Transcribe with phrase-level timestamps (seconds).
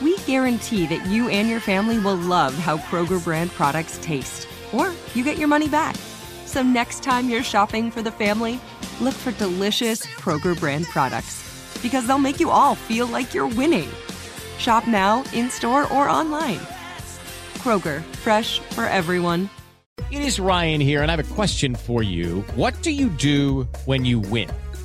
[0.00, 4.92] we guarantee that you and your family will love how Kroger brand products taste, or
[5.14, 5.96] you get your money back.
[6.44, 8.60] So next time you're shopping for the family,
[9.00, 11.42] look for delicious Kroger brand products
[11.82, 13.88] because they'll make you all feel like you're winning.
[14.58, 16.60] Shop now, in store, or online.
[17.58, 19.50] Kroger, fresh for everyone.
[20.10, 22.42] It is Ryan here, and I have a question for you.
[22.54, 24.48] What do you do when you win?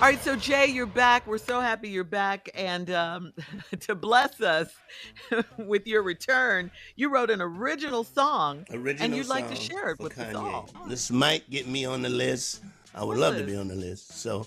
[0.00, 1.26] All right, so Jay, you're back.
[1.26, 2.48] We're so happy you're back.
[2.54, 3.34] And um,
[3.80, 4.72] to bless us
[5.58, 8.64] with your return, you wrote an original song.
[8.70, 10.70] Original song and you'd like to share it with us all.
[10.88, 12.62] This might get me on the list.
[12.94, 14.12] I would What love to be on the list.
[14.18, 14.46] So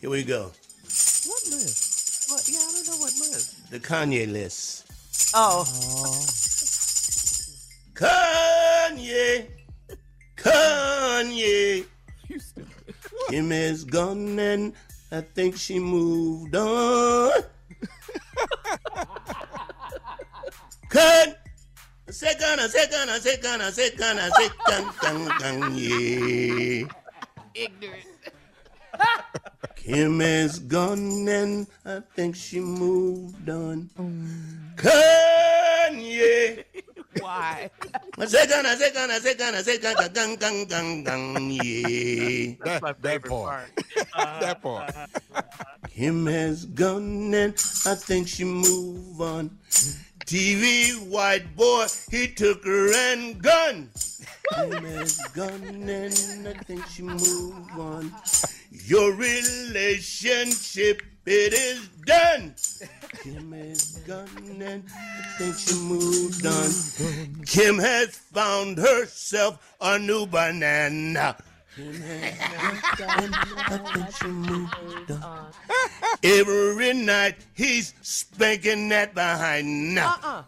[0.00, 0.44] here we go.
[0.44, 2.30] What list?
[2.30, 2.48] What?
[2.48, 3.68] Yeah, I don't know what list.
[3.72, 4.86] The Kanye list.
[5.34, 5.64] Oh,
[7.94, 9.48] Kanye,
[10.36, 11.86] Kanye.
[13.28, 14.72] Kim is gone and
[15.10, 17.32] I think she moved on.
[20.88, 21.38] Cut.
[22.08, 26.86] Second, a second, a second, a second, a second, gang, gang, yeah.
[27.52, 28.04] ignorant.
[29.74, 33.90] Kim is gone and I think she moved on.
[33.98, 34.76] Mm.
[34.76, 36.64] Kanye.
[37.20, 37.70] Why?
[40.24, 40.36] Yeah.
[42.64, 43.68] That's my favorite part.
[44.14, 44.92] Uh, that part.
[45.90, 47.54] Kim has gone and
[47.86, 49.50] I think she move on.
[50.26, 53.90] TV white boy, he took her and gone.
[54.54, 58.12] Kim has gone and I think she move on.
[58.70, 62.54] Your relationship, it is done.
[63.26, 66.70] Kim has gone and I think she moved on.
[67.44, 71.36] Kim has found herself a new banana.
[71.74, 75.50] Kim has gone and I think she moved on.
[76.22, 80.14] Every night he's spanking that behind now.
[80.22, 80.42] Uh-uh.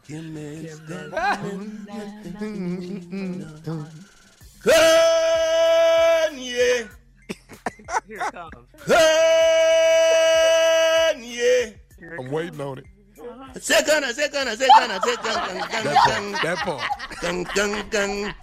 [14.01, 16.83] gonna, say gonna, say gonna, say gonna, gonna, that part.
[17.21, 18.35] Gung, gung,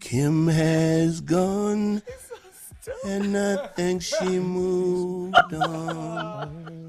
[0.00, 2.02] Kim has gone.
[3.04, 6.80] And I think she moved on.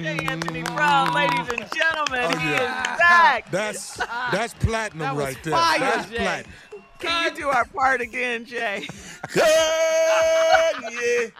[0.00, 2.38] Hey, Anthony Brown, ladies and gentlemen, oh, yeah.
[2.38, 3.50] he is back.
[3.50, 3.96] That's
[4.32, 5.52] that's platinum that right there.
[5.52, 6.16] Fire, that's Jay.
[6.16, 6.52] platinum.
[7.00, 8.86] Can you do our part again, Jay?
[9.28, 11.32] Kanye.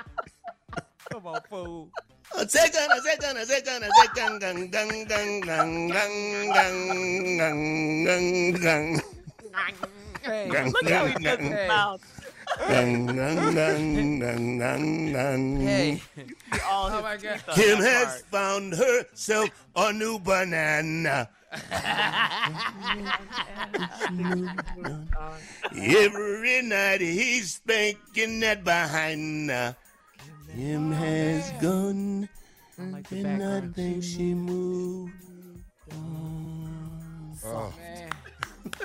[1.11, 1.89] Come on, fool.
[2.37, 8.05] A second, a second, a second, a second, gang, gang, gang, gang, gang, gang, gang,
[8.05, 9.01] gang, gang.
[10.23, 12.03] Hey, Gang, Look how he gang, does his mouth.
[12.69, 15.61] gang, gang, gang, gang, gang, gang.
[15.61, 16.03] hey.
[16.69, 17.43] All Oh my God.
[17.55, 18.31] Kim has part.
[18.31, 21.29] found herself a new banana.
[25.75, 29.51] Every night he's spanking that behind.
[29.51, 29.73] Uh,
[30.55, 32.29] Kim has gone,
[32.79, 33.75] like and I background.
[33.75, 35.13] think she moved.
[35.93, 35.97] Oh.
[37.47, 38.11] oh, Man.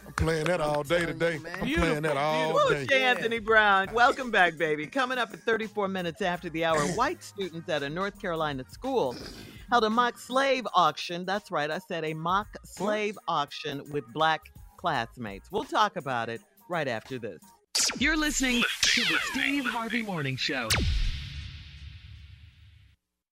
[0.05, 1.35] I'm playing that all day today.
[1.59, 2.85] I'm Beautiful, playing that all Woo, day.
[2.85, 3.03] J.
[3.03, 3.89] Anthony Brown.
[3.93, 4.87] Welcome back, baby.
[4.87, 9.15] Coming up at 34 minutes after the hour, white students at a North Carolina school
[9.69, 11.25] held a mock slave auction.
[11.25, 14.41] That's right, I said a mock slave auction with black
[14.77, 15.51] classmates.
[15.51, 17.41] We'll talk about it right after this.
[17.97, 20.69] You're listening to the Steve Harvey Morning Show.